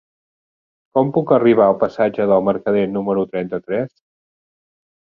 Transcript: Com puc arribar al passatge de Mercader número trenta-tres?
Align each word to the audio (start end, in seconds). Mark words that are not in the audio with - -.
Com 0.97 1.11
puc 1.17 1.33
arribar 1.37 1.67
al 1.67 1.77
passatge 1.85 2.27
de 2.33 2.41
Mercader 2.51 2.89
número 2.99 3.29
trenta-tres? 3.35 3.95